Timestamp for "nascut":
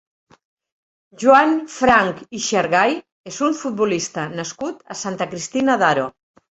4.41-4.87